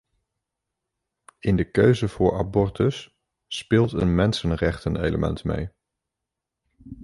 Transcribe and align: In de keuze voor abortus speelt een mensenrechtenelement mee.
In 1.39 1.55
de 1.55 1.71
keuze 1.71 2.07
voor 2.07 2.37
abortus 2.37 3.15
speelt 3.47 3.91
een 3.91 4.15
mensenrechtenelement 4.15 5.43
mee. 5.43 5.69